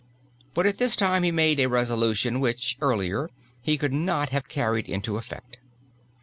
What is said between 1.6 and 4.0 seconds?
resolution which, earlier, he could